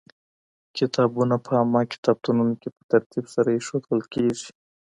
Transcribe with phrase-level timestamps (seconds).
[0.77, 4.49] کتابونه په عامه کتابتونونو کي په ترتيب سره ايښودل کېږي.